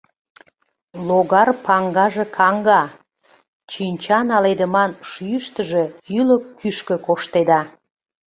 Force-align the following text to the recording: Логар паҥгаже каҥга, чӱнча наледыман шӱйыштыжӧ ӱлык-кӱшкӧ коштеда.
Логар 1.07 1.49
паҥгаже 1.65 2.25
каҥга, 2.37 2.83
чӱнча 3.71 4.19
наледыман 4.29 4.91
шӱйыштыжӧ 5.09 5.83
ӱлык-кӱшкӧ 6.19 6.95
коштеда. 7.05 7.61